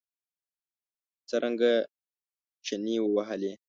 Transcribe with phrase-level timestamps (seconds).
[1.29, 1.71] څرنګه
[2.65, 3.53] چنې ووهلې.